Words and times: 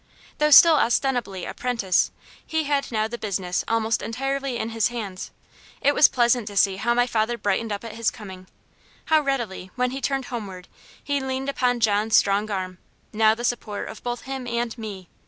Though 0.39 0.49
still 0.49 0.77
ostensibly 0.77 1.45
a 1.45 1.53
'prentice, 1.53 2.09
he 2.43 2.63
had 2.63 2.91
now 2.91 3.07
the 3.07 3.19
business 3.19 3.63
almost 3.67 4.01
entirely 4.01 4.57
in 4.57 4.69
his 4.69 4.87
hands. 4.87 5.29
It 5.79 5.93
was 5.93 6.07
pleasant 6.07 6.47
to 6.47 6.57
see 6.57 6.77
how 6.77 6.95
my 6.95 7.05
father 7.05 7.37
brightened 7.37 7.71
up 7.71 7.83
at 7.83 7.93
his 7.93 8.09
coming 8.09 8.47
how 9.05 9.21
readily, 9.21 9.69
when 9.75 9.91
he 9.91 10.01
turned 10.01 10.25
homeward, 10.25 10.67
he 11.03 11.19
leaned 11.21 11.49
upon 11.49 11.81
John's 11.81 12.15
strong 12.15 12.49
arm, 12.49 12.79
now 13.13 13.35
the 13.35 13.43
support 13.43 13.89
of 13.89 14.01
both 14.01 14.23
him 14.23 14.47
and 14.47 14.75
me. 14.75 15.07